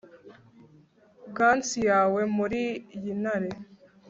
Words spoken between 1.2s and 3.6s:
Gants yawe munsi yintare